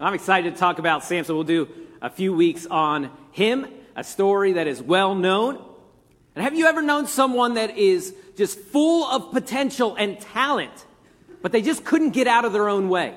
[0.00, 1.34] I'm excited to talk about Samson.
[1.34, 1.68] We'll do
[2.00, 5.56] a few weeks on him, a story that is well known.
[6.36, 10.86] And have you ever known someone that is just full of potential and talent,
[11.42, 13.16] but they just couldn't get out of their own way?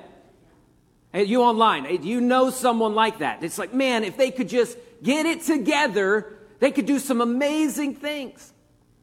[1.14, 3.44] Hey, you online, you know someone like that.
[3.44, 7.94] It's like, man, if they could just get it together, they could do some amazing
[7.94, 8.52] things.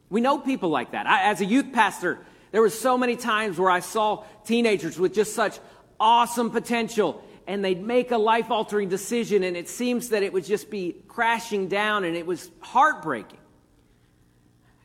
[0.09, 1.07] We know people like that.
[1.07, 2.19] I, as a youth pastor,
[2.51, 5.59] there were so many times where I saw teenagers with just such
[5.97, 10.45] awesome potential and they'd make a life altering decision and it seems that it would
[10.45, 13.39] just be crashing down and it was heartbreaking.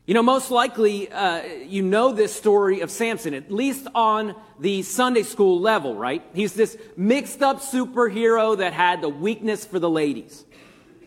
[0.07, 4.83] You know, most likely, uh, you know this story of Samson, at least on the
[4.83, 6.23] Sunday school level, right?
[6.35, 10.47] He's this mixed up superhero that had the weakness for the ladies.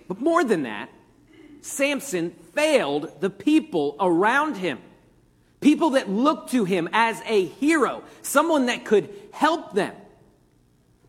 [0.08, 0.92] But more than that,
[1.62, 4.78] Samson failed the people around him.
[5.60, 9.96] People that looked to him as a hero, someone that could help them.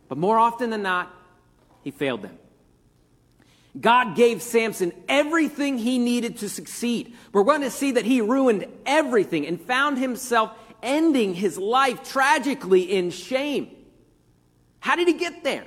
[0.09, 1.15] But more often than not,
[1.83, 2.39] he failed them.
[3.79, 7.15] God gave Samson everything he needed to succeed.
[7.33, 10.53] We're going to see that he ruined everything and found himself
[10.83, 13.69] ending his life tragically in shame.
[14.81, 15.67] How did he get there?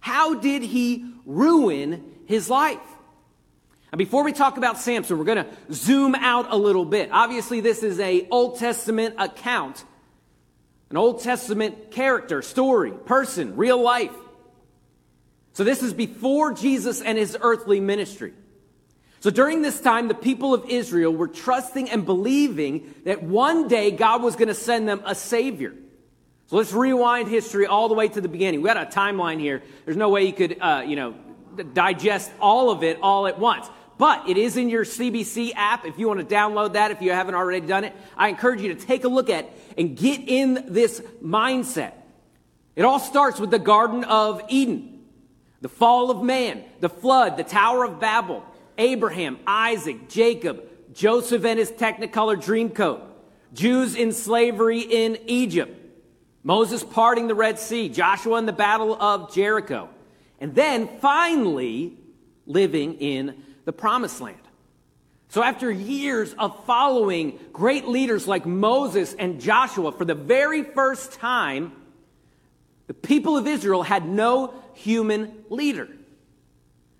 [0.00, 2.78] How did he ruin his life?
[3.92, 7.10] And before we talk about Samson, we're going to zoom out a little bit.
[7.12, 9.84] Obviously, this is a Old Testament account,
[10.90, 14.12] an Old Testament character, story, person, real life.
[15.52, 18.32] So this is before Jesus and his earthly ministry.
[19.20, 23.90] So during this time, the people of Israel were trusting and believing that one day
[23.90, 25.74] God was going to send them a savior.
[26.46, 28.62] So let's rewind history all the way to the beginning.
[28.62, 29.62] We got a timeline here.
[29.84, 31.14] There's no way you could, uh, you know,
[31.74, 33.68] digest all of it all at once.
[34.00, 35.84] But it is in your CBC app.
[35.84, 38.74] If you want to download that, if you haven't already done it, I encourage you
[38.74, 41.92] to take a look at and get in this mindset.
[42.76, 45.02] It all starts with the Garden of Eden.
[45.60, 48.42] The fall of man, the flood, the Tower of Babel,
[48.78, 50.62] Abraham, Isaac, Jacob,
[50.94, 53.02] Joseph and his Technicolor Dreamcoat,
[53.52, 55.76] Jews in slavery in Egypt,
[56.42, 59.90] Moses parting the Red Sea, Joshua in the Battle of Jericho,
[60.40, 61.98] and then finally
[62.46, 64.36] living in the Promised Land.
[65.28, 71.12] So, after years of following great leaders like Moses and Joshua for the very first
[71.12, 71.70] time,
[72.88, 75.86] the people of Israel had no human leader.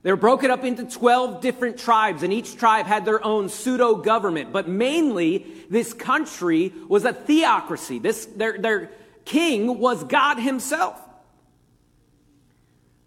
[0.02, 3.96] They were broken up into 12 different tribes, and each tribe had their own pseudo
[3.96, 4.52] government.
[4.52, 7.98] But mainly, this country was a theocracy.
[7.98, 8.90] This, their, their
[9.24, 10.96] king was God himself.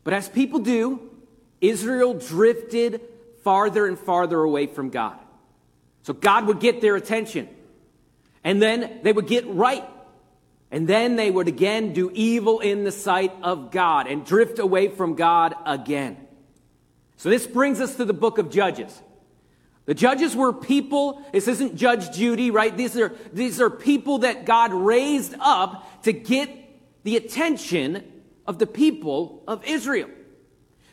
[0.03, 1.09] But as people do,
[1.61, 2.99] Israel drifted
[3.43, 5.17] farther and farther away from God.
[6.03, 7.47] So God would get their attention,
[8.43, 9.87] and then they would get right.
[10.71, 14.87] And then they would again do evil in the sight of God and drift away
[14.87, 16.17] from God again.
[17.17, 18.99] So this brings us to the book of Judges.
[19.85, 22.75] The judges were people, this isn't Judge Judy, right?
[22.75, 26.49] These are, these are people that God raised up to get
[27.03, 28.03] the attention
[28.47, 30.09] of the people of Israel.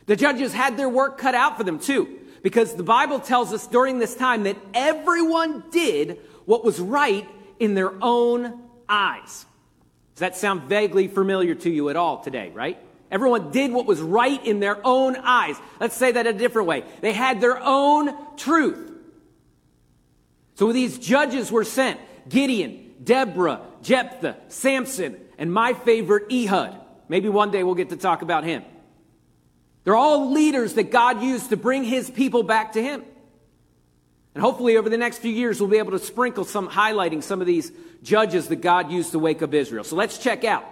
[0.07, 3.67] The judges had their work cut out for them too, because the Bible tells us
[3.67, 7.29] during this time that everyone did what was right
[7.59, 9.47] in their own eyes.
[10.15, 12.79] Does that sound vaguely familiar to you at all today, right?
[13.11, 15.57] Everyone did what was right in their own eyes.
[15.81, 16.85] Let's say that a different way.
[17.01, 18.93] They had their own truth.
[20.55, 26.77] So these judges were sent Gideon, Deborah, Jephthah, Samson, and my favorite, Ehud.
[27.09, 28.63] Maybe one day we'll get to talk about him.
[29.85, 33.03] They're all leaders that God used to bring his people back to him.
[34.35, 37.41] And hopefully, over the next few years, we'll be able to sprinkle some, highlighting some
[37.41, 39.83] of these judges that God used to wake up Israel.
[39.83, 40.65] So let's check out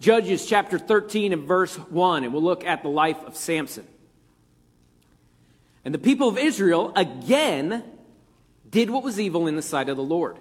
[0.00, 3.86] Judges chapter 13 and verse 1, and we'll look at the life of Samson.
[5.84, 7.84] And the people of Israel again
[8.68, 10.38] did what was evil in the sight of the Lord.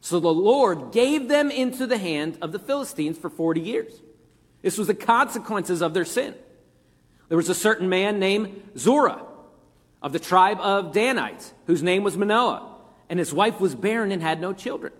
[0.00, 4.00] So the Lord gave them into the hand of the Philistines for 40 years.
[4.62, 6.34] This was the consequences of their sin.
[7.28, 9.22] There was a certain man named Zorah
[10.02, 12.76] of the tribe of Danites, whose name was Manoah,
[13.08, 14.92] and his wife was barren and had no children.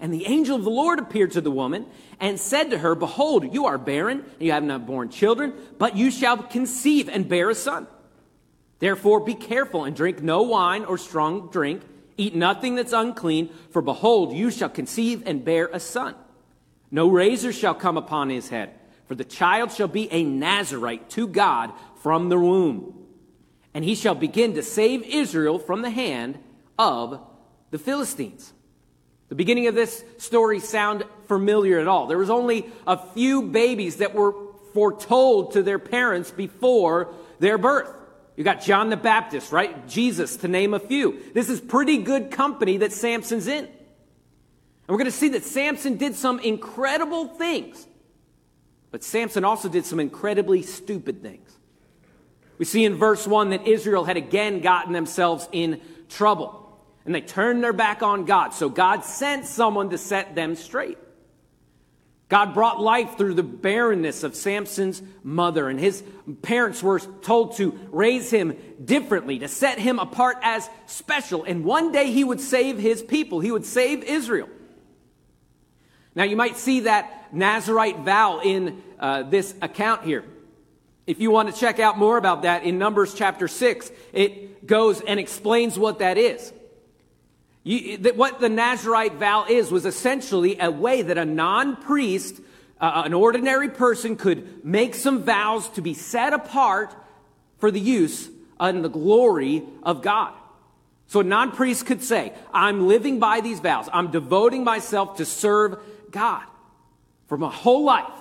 [0.00, 1.86] And the angel of the Lord appeared to the woman
[2.18, 5.96] and said to her, Behold, you are barren, and you have not borne children, but
[5.96, 7.86] you shall conceive and bear a son.
[8.78, 11.82] Therefore, be careful and drink no wine or strong drink.
[12.16, 16.14] Eat nothing that's unclean, for behold, you shall conceive and bear a son.
[16.90, 18.79] No razor shall come upon his head,
[19.10, 22.94] for the child shall be a Nazarite to God from the womb
[23.74, 26.38] and he shall begin to save Israel from the hand
[26.78, 27.20] of
[27.72, 28.52] the Philistines.
[29.28, 32.06] The beginning of this story sound familiar at all.
[32.06, 34.32] There was only a few babies that were
[34.74, 37.90] foretold to their parents before their birth.
[38.36, 39.88] You got John the Baptist, right?
[39.88, 41.20] Jesus, to name a few.
[41.34, 43.64] This is pretty good company that Samson's in.
[43.64, 43.74] And
[44.86, 47.88] we're going to see that Samson did some incredible things,
[48.90, 51.56] but Samson also did some incredibly stupid things.
[52.58, 57.20] We see in verse 1 that Israel had again gotten themselves in trouble, and they
[57.20, 58.52] turned their back on God.
[58.52, 60.98] So God sent someone to set them straight.
[62.28, 66.04] God brought life through the barrenness of Samson's mother, and his
[66.42, 71.42] parents were told to raise him differently, to set him apart as special.
[71.42, 74.48] And one day he would save his people, he would save Israel.
[76.14, 80.24] Now, you might see that Nazarite vow in uh, this account here.
[81.06, 85.00] If you want to check out more about that in Numbers chapter 6, it goes
[85.00, 86.52] and explains what that is.
[87.62, 92.40] You, that what the Nazarite vow is was essentially a way that a non priest,
[92.80, 96.94] uh, an ordinary person, could make some vows to be set apart
[97.58, 100.32] for the use and the glory of God.
[101.06, 105.24] So a non priest could say, I'm living by these vows, I'm devoting myself to
[105.24, 105.78] serve
[106.10, 106.44] God
[107.30, 108.12] for my whole life.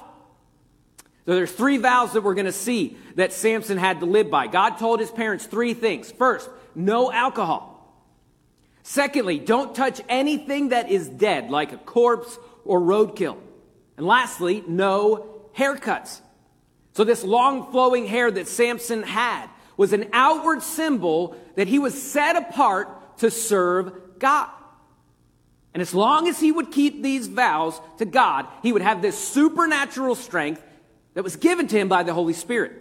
[1.25, 4.45] So there's three vows that we're going to see that Samson had to live by.
[4.45, 6.11] God told his parents three things.
[6.11, 7.91] First, no alcohol.
[8.83, 13.37] Secondly, don't touch anything that is dead, like a corpse or roadkill.
[13.97, 16.21] And lastly, no haircuts.
[16.93, 21.99] So, this long flowing hair that Samson had was an outward symbol that he was
[21.99, 24.49] set apart to serve God.
[25.73, 29.17] And as long as he would keep these vows to God, he would have this
[29.17, 30.63] supernatural strength
[31.13, 32.73] that was given to him by the Holy Spirit.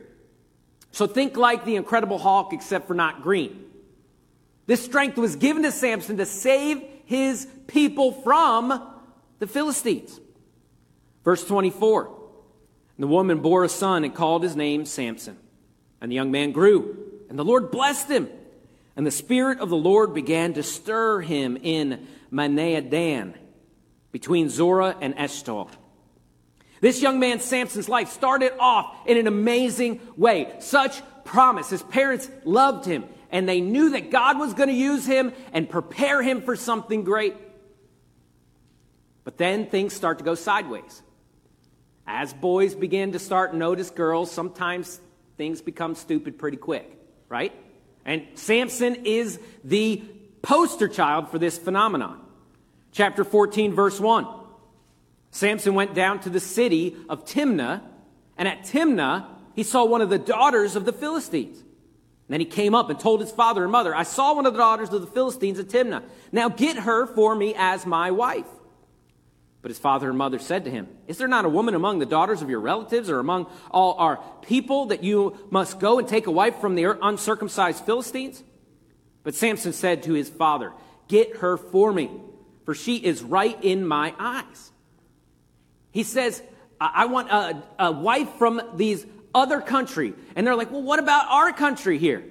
[0.92, 3.64] So think like the Incredible Hulk, except for not green.
[4.66, 8.94] This strength was given to Samson to save his people from
[9.38, 10.20] the Philistines.
[11.24, 12.10] Verse 24
[12.98, 15.38] The woman bore a son and called his name Samson.
[16.00, 16.96] And the young man grew,
[17.28, 18.28] and the Lord blessed him.
[18.94, 23.34] And the Spirit of the Lord began to stir him in Mahaneh-dan,
[24.12, 25.70] between Zorah and Eshtaol.
[26.80, 30.54] This young man, Samson's life, started off in an amazing way.
[30.60, 31.70] Such promise.
[31.70, 35.68] His parents loved him and they knew that God was going to use him and
[35.68, 37.34] prepare him for something great.
[39.24, 41.02] But then things start to go sideways.
[42.06, 45.00] As boys begin to start notice girls, sometimes
[45.36, 46.90] things become stupid pretty quick,
[47.28, 47.52] right?
[48.06, 50.02] And Samson is the
[50.42, 52.20] poster child for this phenomenon.
[52.92, 54.26] Chapter 14, verse 1.
[55.30, 57.82] Samson went down to the city of Timnah,
[58.36, 61.58] and at Timnah, he saw one of the daughters of the Philistines.
[61.58, 64.52] And then he came up and told his father and mother, I saw one of
[64.52, 66.02] the daughters of the Philistines at Timnah.
[66.30, 68.46] Now get her for me as my wife.
[69.60, 72.06] But his father and mother said to him, Is there not a woman among the
[72.06, 76.26] daughters of your relatives or among all our people that you must go and take
[76.26, 78.42] a wife from the uncircumcised Philistines?
[79.22, 80.72] But Samson said to his father,
[81.08, 82.10] Get her for me,
[82.64, 84.72] for she is right in my eyes.
[85.90, 86.42] He says,
[86.80, 89.04] I want a, a wife from these
[89.34, 90.14] other country.
[90.36, 92.24] And they're like, well, what about our country here?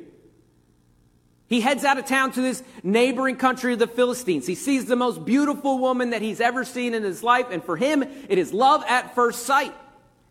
[1.48, 4.46] He heads out of town to this neighboring country of the Philistines.
[4.46, 7.78] He sees the most beautiful woman that he's ever seen in his life, and for
[7.78, 9.74] him, it is love at first sight.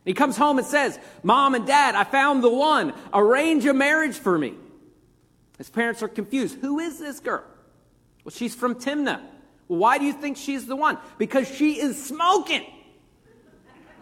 [0.05, 2.93] He comes home and says, Mom and Dad, I found the one.
[3.14, 4.54] Arrange a marriage for me.
[5.58, 6.58] His parents are confused.
[6.60, 7.44] Who is this girl?
[8.25, 9.20] Well, she's from Timnah.
[9.68, 10.98] Well, why do you think she's the one?
[11.18, 12.64] Because she is smoking.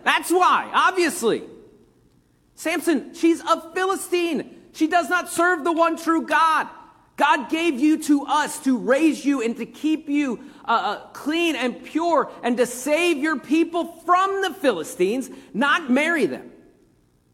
[0.03, 1.43] That's why, obviously.
[2.55, 4.61] Samson, she's a Philistine.
[4.73, 6.69] She does not serve the one true God.
[7.17, 11.55] God gave you to us to raise you and to keep you uh, uh, clean
[11.55, 16.51] and pure and to save your people from the Philistines, not marry them.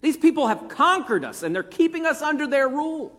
[0.02, 3.16] These people have conquered us and they're keeping us under their rule.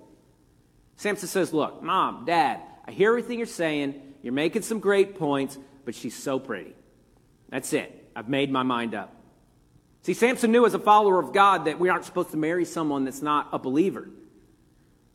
[1.02, 4.00] Samson says, Look, mom, dad, I hear everything you're saying.
[4.22, 6.76] You're making some great points, but she's so pretty.
[7.50, 8.12] That's it.
[8.16, 9.12] I've made my mind up.
[10.04, 13.04] See, Samson knew as a follower of God that we aren't supposed to marry someone
[13.06, 14.10] that's not a believer.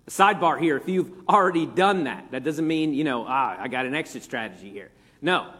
[0.09, 3.69] A sidebar here, if you've already done that, that doesn't mean, you know, ah, I
[3.69, 4.91] got an exit strategy here.
[5.23, 5.53] No.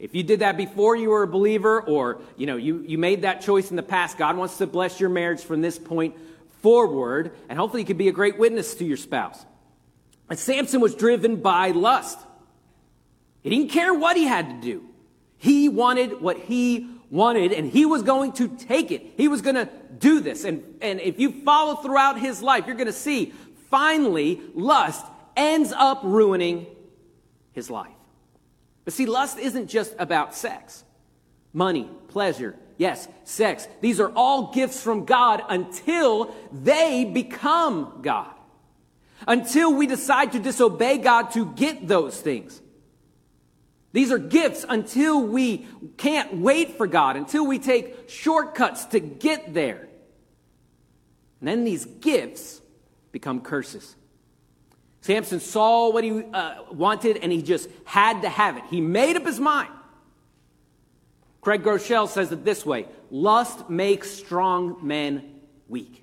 [0.00, 3.22] If you did that before you were a believer or, you know, you, you made
[3.22, 6.16] that choice in the past, God wants to bless your marriage from this point
[6.64, 9.44] forward, and hopefully you could be a great witness to your spouse.
[10.30, 12.18] And Samson was driven by lust.
[13.42, 14.88] He didn't care what he had to do.
[15.36, 19.02] He wanted what he wanted, and he was going to take it.
[19.18, 19.68] He was going to
[19.98, 20.44] do this.
[20.44, 23.34] And, and if you follow throughout his life, you're going to see
[23.68, 25.04] finally lust
[25.36, 26.66] ends up ruining
[27.52, 27.92] his life.
[28.86, 30.82] But see, lust isn't just about sex,
[31.52, 33.68] money, pleasure, Yes, sex.
[33.80, 38.30] These are all gifts from God until they become God.
[39.26, 42.60] Until we decide to disobey God to get those things.
[43.92, 49.54] These are gifts until we can't wait for God, until we take shortcuts to get
[49.54, 49.88] there.
[51.38, 52.60] And then these gifts
[53.12, 53.94] become curses.
[55.02, 58.64] Samson saw what he uh, wanted and he just had to have it.
[58.68, 59.70] He made up his mind.
[61.44, 66.02] Craig Groeschel says it this way lust makes strong men weak.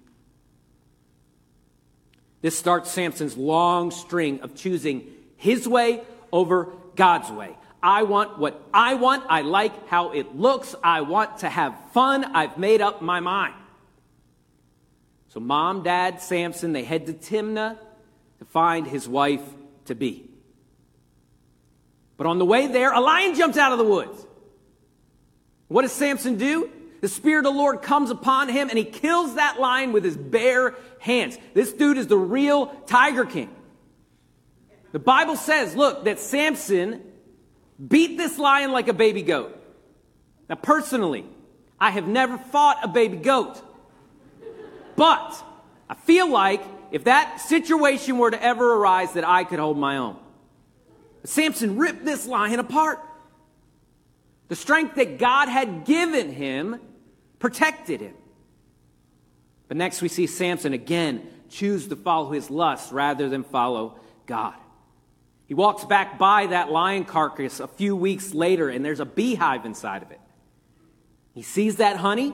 [2.41, 5.07] This starts Samson's long string of choosing
[5.37, 7.57] his way over God's way.
[7.81, 9.25] I want what I want.
[9.29, 10.75] I like how it looks.
[10.83, 12.23] I want to have fun.
[12.23, 13.55] I've made up my mind.
[15.29, 17.77] So, mom, dad, Samson, they head to Timnah
[18.37, 19.41] to find his wife
[19.85, 20.29] to be.
[22.17, 24.27] But on the way there, a lion jumps out of the woods.
[25.71, 26.69] What does Samson do?
[26.99, 30.17] The Spirit of the Lord comes upon him and he kills that lion with his
[30.17, 31.37] bare hands.
[31.53, 33.49] This dude is the real Tiger King.
[34.91, 37.01] The Bible says, look, that Samson
[37.87, 39.57] beat this lion like a baby goat.
[40.49, 41.25] Now, personally,
[41.79, 43.61] I have never fought a baby goat.
[44.97, 45.41] But
[45.89, 46.61] I feel like
[46.91, 50.17] if that situation were to ever arise, that I could hold my own.
[51.23, 52.99] Samson ripped this lion apart.
[54.51, 56.81] The strength that God had given him
[57.39, 58.15] protected him.
[59.69, 64.55] But next we see Samson again choose to follow his lust rather than follow God.
[65.45, 69.65] He walks back by that lion carcass a few weeks later, and there's a beehive
[69.65, 70.19] inside of it.
[71.33, 72.33] He sees that honey,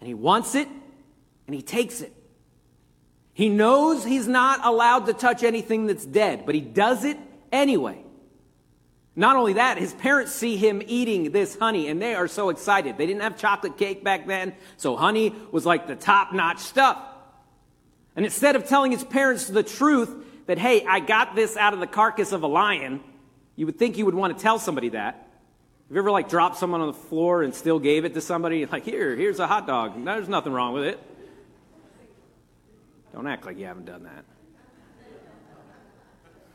[0.00, 0.68] and he wants it,
[1.46, 2.14] and he takes it.
[3.34, 7.18] He knows he's not allowed to touch anything that's dead, but he does it
[7.52, 8.06] anyway.
[9.16, 12.96] Not only that, his parents see him eating this honey and they are so excited.
[12.96, 16.98] They didn't have chocolate cake back then, so honey was like the top notch stuff.
[18.16, 20.14] And instead of telling his parents the truth
[20.46, 23.00] that, hey, I got this out of the carcass of a lion,
[23.56, 25.14] you would think you would want to tell somebody that.
[25.14, 28.64] Have you ever like dropped someone on the floor and still gave it to somebody?
[28.64, 30.04] Like, here, here's a hot dog.
[30.04, 31.00] There's nothing wrong with it.
[33.12, 34.24] Don't act like you haven't done that.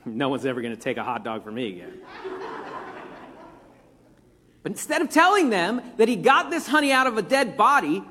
[0.05, 2.01] No one's ever going to take a hot dog from me again.
[4.61, 8.03] But instead of telling them that he got this honey out of a dead body,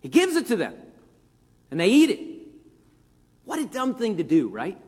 [0.00, 0.74] he gives it to them
[1.70, 2.20] and they eat it.
[3.44, 4.78] What a dumb thing to do, right?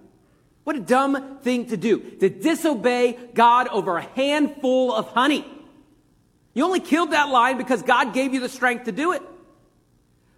[0.64, 5.45] What a dumb thing to do to disobey God over a handful of honey.
[6.55, 9.23] You only killed that lion because God gave you the strength to do it.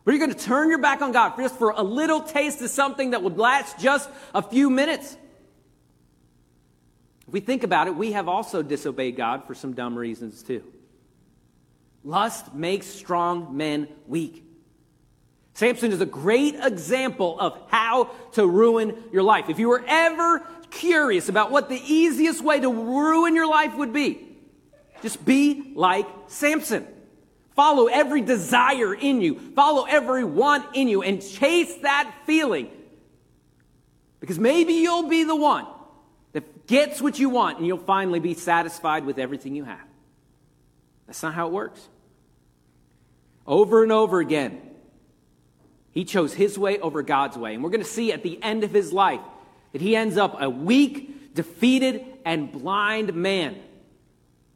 [0.04, 2.70] But you're going to turn your back on God just for a little taste of
[2.70, 5.16] something that would last just a few minutes.
[7.32, 10.62] If we think about it, we have also disobeyed God for some dumb reasons too.
[12.04, 14.44] Lust makes strong men weak.
[15.54, 19.48] Samson is a great example of how to ruin your life.
[19.48, 23.94] If you were ever curious about what the easiest way to ruin your life would
[23.94, 24.36] be,
[25.00, 26.86] just be like Samson.
[27.56, 29.38] Follow every desire in you.
[29.56, 32.70] Follow every want in you and chase that feeling.
[34.20, 35.66] Because maybe you'll be the one
[36.66, 39.86] gets what you want and you'll finally be satisfied with everything you have.
[41.06, 41.88] That's not how it works.
[43.46, 44.60] Over and over again,
[45.90, 47.54] he chose his way over God's way.
[47.54, 49.20] And we're going to see at the end of his life
[49.72, 53.56] that he ends up a weak, defeated, and blind man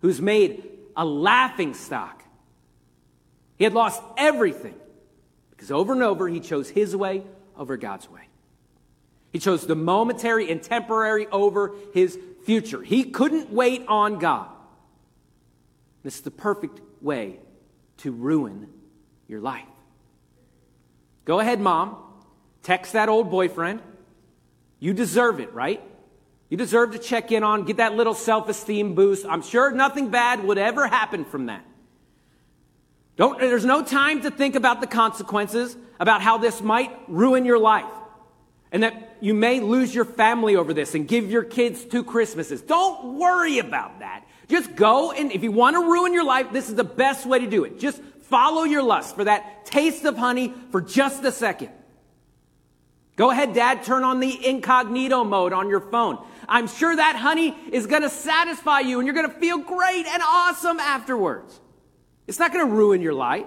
[0.00, 2.16] who's made a laughing stock
[3.56, 4.74] he had lost everything
[5.50, 7.22] because over and over he chose his way
[7.56, 8.25] over God's way.
[9.36, 12.82] He chose the momentary and temporary over his future.
[12.82, 14.48] He couldn't wait on God.
[16.02, 17.38] This is the perfect way
[17.98, 18.66] to ruin
[19.28, 19.68] your life.
[21.26, 21.98] Go ahead, mom.
[22.62, 23.82] Text that old boyfriend.
[24.80, 25.82] You deserve it, right?
[26.48, 29.26] You deserve to check in on, get that little self esteem boost.
[29.26, 31.62] I'm sure nothing bad would ever happen from that.
[33.16, 37.58] Don't, there's no time to think about the consequences, about how this might ruin your
[37.58, 37.84] life,
[38.72, 42.62] and that you may lose your family over this and give your kids two Christmases.
[42.62, 44.24] Don't worry about that.
[44.48, 47.38] Just go and if you want to ruin your life, this is the best way
[47.38, 47.78] to do it.
[47.78, 51.70] Just follow your lust for that taste of honey for just a second.
[53.16, 56.22] Go ahead, dad, turn on the incognito mode on your phone.
[56.48, 60.06] I'm sure that honey is going to satisfy you and you're going to feel great
[60.06, 61.58] and awesome afterwards.
[62.26, 63.46] It's not going to ruin your life.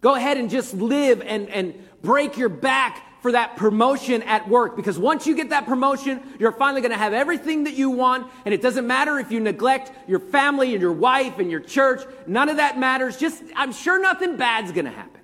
[0.00, 4.74] Go ahead and just live and, and break your back for that promotion at work
[4.74, 8.30] because once you get that promotion, you're finally going to have everything that you want.
[8.44, 12.02] And it doesn't matter if you neglect your family and your wife and your church.
[12.26, 13.16] None of that matters.
[13.16, 15.20] Just, I'm sure nothing bad's going to happen.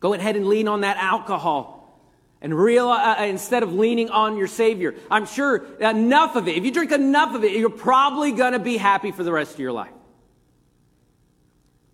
[0.00, 2.00] Go ahead and lean on that alcohol
[2.40, 6.58] and real uh, uh, instead of leaning on your savior i'm sure enough of it
[6.58, 9.54] if you drink enough of it you're probably going to be happy for the rest
[9.54, 9.92] of your life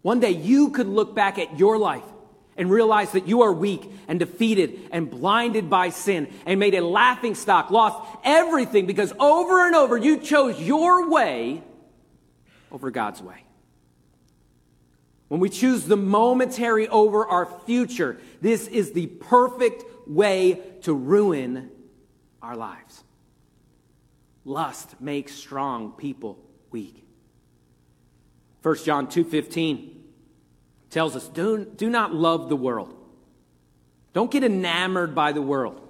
[0.02, 2.02] one day you could look back at your life
[2.56, 6.84] and realize that you are weak and defeated and blinded by sin and made a
[6.84, 11.62] laughing stock lost everything because over and over you chose your way
[12.70, 13.44] over god's way
[15.30, 21.70] when we choose the momentary over our future, this is the perfect way to ruin
[22.42, 23.04] our lives.
[24.44, 26.36] Lust makes strong people
[26.72, 27.06] weak.
[28.62, 29.99] 1 John 2:15
[30.90, 32.94] tells us, do, do not love the world.
[34.12, 35.86] Don't get enamored by the world.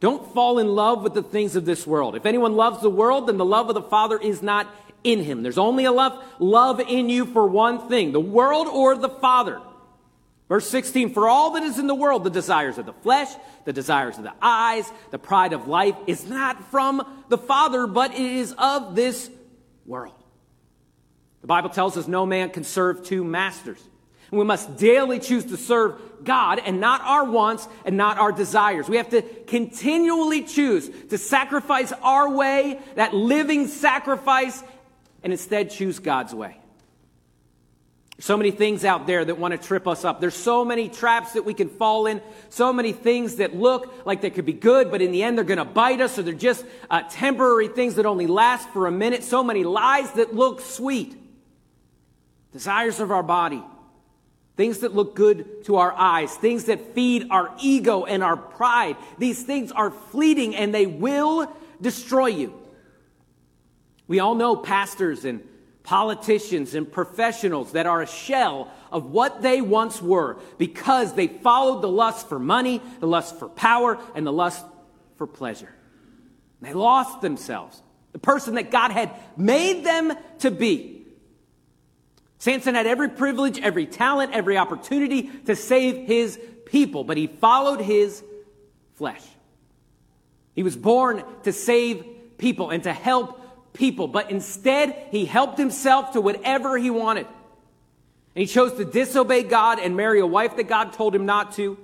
[0.00, 2.14] Don't fall in love with the things of this world.
[2.14, 5.42] If anyone loves the world, then the love of the Father is not in him.
[5.42, 9.60] There's only a love, love in you for one thing the world or the Father.
[10.48, 13.28] Verse 16, for all that is in the world, the desires of the flesh,
[13.66, 18.12] the desires of the eyes, the pride of life, is not from the Father, but
[18.12, 19.30] it is of this
[19.84, 20.14] world.
[21.42, 23.82] The Bible tells us no man can serve two masters.
[24.30, 28.88] We must daily choose to serve God and not our wants and not our desires.
[28.88, 34.62] We have to continually choose to sacrifice our way, that living sacrifice,
[35.22, 36.58] and instead choose God's way.
[38.20, 40.20] So many things out there that want to trip us up.
[40.20, 42.20] There's so many traps that we can fall in.
[42.50, 45.44] So many things that look like they could be good, but in the end they're
[45.44, 48.90] going to bite us or they're just uh, temporary things that only last for a
[48.90, 49.22] minute.
[49.22, 51.16] So many lies that look sweet.
[52.52, 53.62] Desires of our body.
[54.58, 56.34] Things that look good to our eyes.
[56.34, 58.96] Things that feed our ego and our pride.
[59.16, 61.50] These things are fleeting and they will
[61.80, 62.52] destroy you.
[64.08, 65.46] We all know pastors and
[65.84, 71.80] politicians and professionals that are a shell of what they once were because they followed
[71.80, 74.66] the lust for money, the lust for power, and the lust
[75.18, 75.72] for pleasure.
[76.60, 77.80] They lost themselves,
[78.10, 80.97] the person that God had made them to be.
[82.38, 87.80] Samson had every privilege, every talent, every opportunity to save his people, but he followed
[87.80, 88.22] his
[88.94, 89.22] flesh.
[90.54, 92.04] He was born to save
[92.38, 97.26] people and to help people, but instead he helped himself to whatever he wanted.
[98.34, 101.52] And he chose to disobey God and marry a wife that God told him not
[101.54, 101.76] to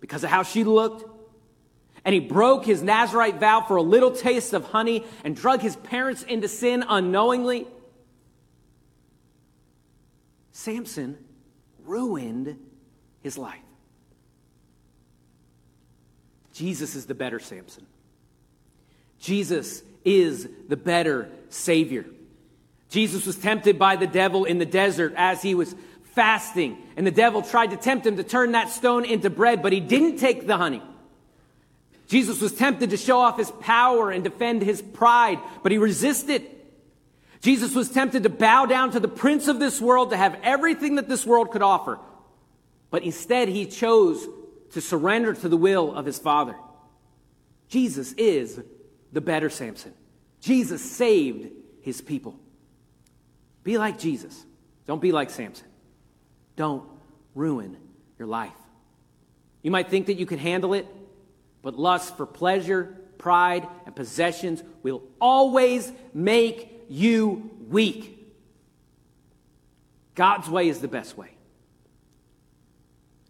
[0.00, 1.08] because of how she looked.
[2.04, 5.76] And he broke his Nazarite vow for a little taste of honey and drug his
[5.76, 7.68] parents into sin unknowingly.
[10.52, 11.18] Samson
[11.84, 12.58] ruined
[13.20, 13.58] his life.
[16.52, 17.86] Jesus is the better Samson.
[19.18, 22.04] Jesus is the better Savior.
[22.90, 25.74] Jesus was tempted by the devil in the desert as he was
[26.14, 29.72] fasting, and the devil tried to tempt him to turn that stone into bread, but
[29.72, 30.82] he didn't take the honey.
[32.06, 36.46] Jesus was tempted to show off his power and defend his pride, but he resisted.
[37.42, 40.94] Jesus was tempted to bow down to the prince of this world, to have everything
[40.94, 41.98] that this world could offer,
[42.90, 44.26] but instead he chose
[44.70, 46.54] to surrender to the will of his Father.
[47.68, 48.60] Jesus is
[49.12, 49.92] the better Samson.
[50.40, 51.50] Jesus saved
[51.80, 52.38] his people.
[53.64, 54.44] Be like Jesus.
[54.86, 55.66] Don't be like Samson.
[56.54, 56.84] Don't
[57.34, 57.76] ruin
[58.18, 58.52] your life.
[59.62, 60.86] You might think that you can handle it,
[61.60, 68.18] but lust for pleasure, pride, and possessions will always make you weak.
[70.14, 71.30] God's way is the best way.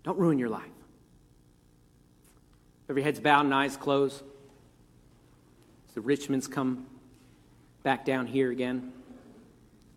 [0.03, 0.65] Don't ruin your life.
[2.89, 4.23] Every head's bowed and eyes closed
[5.95, 6.87] the Richmonds come
[7.83, 8.93] back down here again,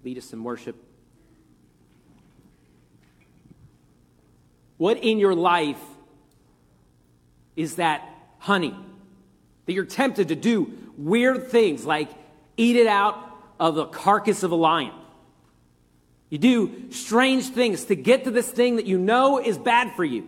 [0.03, 0.75] lead us in worship.
[4.77, 5.81] What in your life
[7.55, 8.07] is that
[8.39, 8.75] honey
[9.65, 12.09] that you're tempted to do weird things like
[12.57, 13.15] eat it out
[13.59, 14.93] of the carcass of a lion?
[16.29, 20.03] You do strange things to get to this thing that you know is bad for
[20.03, 20.27] you.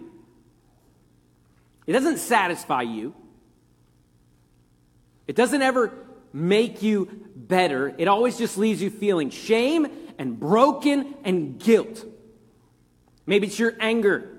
[1.86, 3.14] It doesn't satisfy you.
[5.28, 5.94] It doesn't ever
[6.32, 7.94] make you better.
[7.98, 9.88] It always just leaves you feeling shame
[10.18, 12.06] and broken and guilt.
[13.26, 14.30] Maybe it's your anger.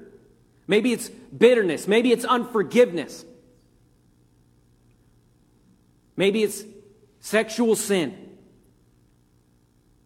[0.66, 1.88] Maybe it's bitterness.
[1.88, 3.24] Maybe it's unforgiveness.
[6.16, 6.64] Maybe it's
[7.20, 8.27] sexual sin.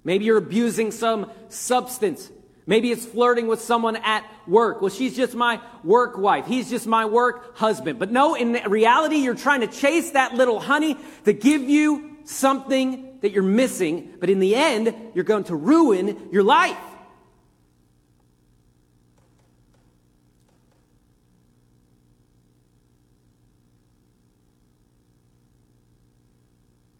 [0.04, 2.30] Maybe you're abusing some substance
[2.66, 4.80] Maybe it's flirting with someone at work.
[4.80, 6.46] Well, she's just my work wife.
[6.46, 7.98] He's just my work husband.
[7.98, 13.18] But no, in reality, you're trying to chase that little honey to give you something
[13.20, 14.14] that you're missing.
[14.20, 16.78] But in the end, you're going to ruin your life.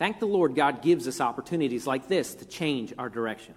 [0.02, 3.54] Thank the Lord, God gives us opportunities like this to change our direction.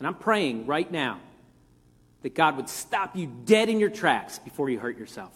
[0.00, 1.20] And I'm praying right now
[2.22, 5.30] that God would stop you dead in your tracks before you hurt yourself.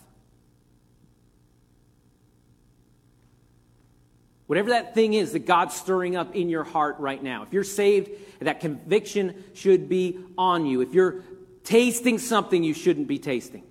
[4.49, 7.45] Whatever that thing is that God's stirring up in your heart right now.
[7.45, 10.81] If you're saved, that conviction should be on you.
[10.81, 11.23] If you're
[11.62, 13.62] tasting something you shouldn't be tasting.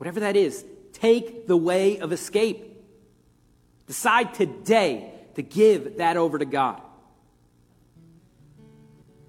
[0.00, 2.74] Whatever that is, take the way of escape.
[3.86, 6.80] Decide today to give that over to God.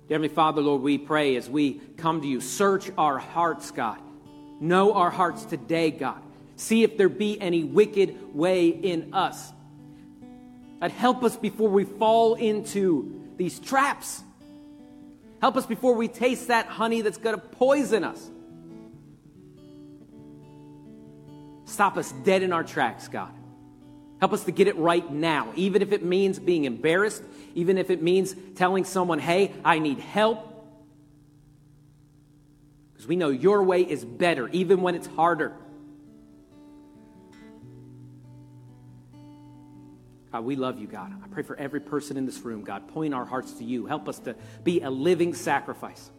[0.08, 4.00] Heavenly Father, Lord, we pray as we come to you, search our hearts, God.
[4.62, 6.22] Know our hearts today, God.
[6.56, 9.52] See if there be any wicked way in us.
[10.80, 14.24] God, help us before we fall into these traps.
[15.42, 18.30] Help us before we taste that honey that's going to poison us.
[21.72, 23.32] Stop us dead in our tracks, God.
[24.20, 27.24] Help us to get it right now, even if it means being embarrassed,
[27.56, 30.48] even if it means telling someone, hey, I need help.
[32.92, 35.56] Because we know your way is better, even when it's harder.
[40.34, 41.14] God, we love you, God.
[41.24, 42.90] I pray for every person in this room, God.
[42.90, 43.86] Point our hearts to you.
[43.86, 46.12] Help us to be a living sacrifice.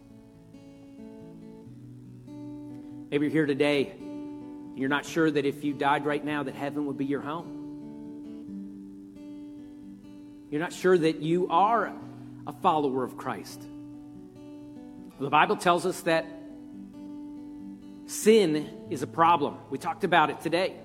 [3.11, 3.93] Maybe you're here today
[4.75, 7.59] you're not sure that if you died right now that heaven would be your home.
[10.49, 11.93] You're not sure that you are
[12.45, 13.61] a follower of Christ.
[15.19, 16.25] The Bible tells us that
[18.07, 19.57] sin is a problem.
[19.69, 20.75] We talked about it today.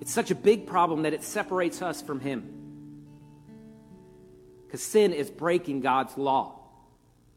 [0.00, 2.50] It's such a big problem that it separates us from Him.
[4.66, 6.60] Because sin is breaking God's law,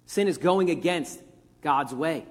[0.05, 1.19] sin is going against
[1.61, 2.25] God's way.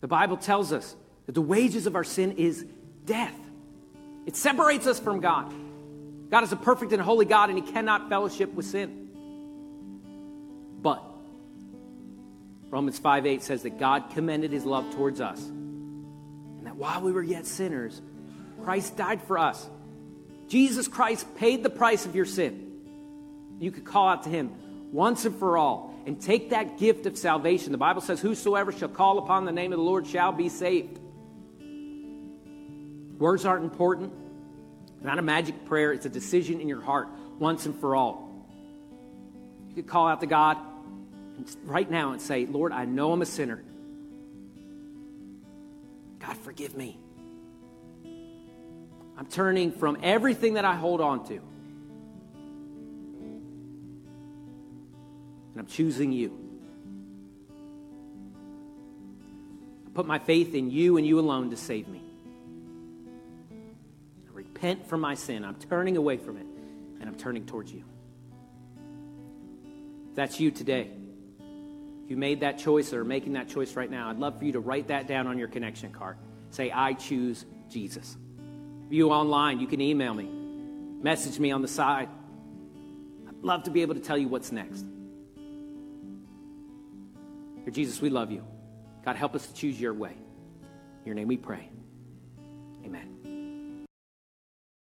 [0.00, 2.64] The Bible tells us that the wages of our sin is
[3.04, 3.34] death.
[4.26, 5.52] It separates us from God.
[6.30, 9.08] God is a perfect and holy God, and He cannot fellowship with sin.
[10.80, 11.02] But
[12.70, 17.12] Romans 5 8 says that God commended His love towards us, and that while we
[17.12, 18.00] were yet sinners,
[18.62, 19.68] Christ died for us.
[20.48, 22.66] Jesus Christ paid the price of your sin.
[23.58, 24.52] You could call out to Him
[24.92, 27.70] once and for all and take that gift of salvation.
[27.70, 30.98] The Bible says, Whosoever shall call upon the name of the Lord shall be saved.
[33.16, 34.12] Words aren't important.
[35.00, 37.06] Not a magic prayer, it's a decision in your heart
[37.38, 38.44] once and for all.
[39.68, 40.58] You could call out to God
[41.62, 43.62] right now and say, Lord, I know I'm a sinner.
[46.18, 46.98] God, forgive me.
[49.16, 51.40] I'm turning from everything that I hold on to
[55.60, 56.32] I'm choosing you.
[59.86, 62.02] I put my faith in you and you alone to save me.
[63.52, 65.44] I repent from my sin.
[65.44, 66.46] I'm turning away from it,
[66.98, 67.84] and I'm turning towards you.
[70.08, 70.92] If that's you today.
[72.04, 74.46] If you made that choice or are making that choice right now, I'd love for
[74.46, 76.16] you to write that down on your connection card.
[76.52, 78.16] Say, I choose Jesus.
[78.86, 80.24] If you online, you can email me,
[81.02, 82.08] message me on the side.
[83.28, 84.86] I'd love to be able to tell you what's next.
[87.70, 88.44] But Jesus, we love you.
[89.04, 90.10] God, help us to choose your way.
[90.10, 91.70] In your name we pray.
[92.84, 93.19] Amen.